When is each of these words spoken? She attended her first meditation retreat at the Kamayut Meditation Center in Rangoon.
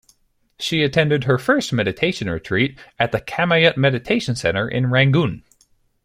She 0.57 0.81
attended 0.81 1.25
her 1.25 1.37
first 1.37 1.71
meditation 1.71 2.27
retreat 2.27 2.75
at 2.97 3.11
the 3.11 3.21
Kamayut 3.21 3.77
Meditation 3.77 4.35
Center 4.35 4.67
in 4.67 4.89
Rangoon. 4.89 5.43